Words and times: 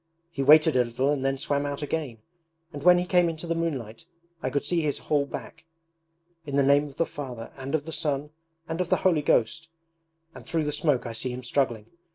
He 0.31 0.41
waited 0.41 0.75
a 0.75 0.83
little 0.83 1.11
and 1.11 1.23
then 1.23 1.37
swam 1.37 1.63
out 1.63 1.83
again; 1.83 2.23
and 2.73 2.81
when 2.81 2.97
he 2.97 3.05
came 3.05 3.29
into 3.29 3.45
the 3.45 3.53
moonlight 3.53 4.07
I 4.41 4.49
could 4.49 4.63
see 4.63 4.81
his 4.81 4.97
whole 4.97 5.27
back. 5.27 5.63
"In 6.43 6.55
the 6.55 6.63
name 6.63 6.87
of 6.87 6.95
the 6.97 7.05
Father 7.05 7.51
and 7.55 7.75
of 7.75 7.85
the 7.85 7.91
Son 7.91 8.31
and 8.67 8.81
of 8.81 8.89
the 8.89 8.95
Holy 9.05 9.21
Ghost"... 9.21 9.67
and 10.33 10.43
through 10.43 10.63
the 10.63 10.71
smoke 10.71 11.05
I 11.05 11.13
see 11.13 11.29
him 11.29 11.43
struggling. 11.43 11.85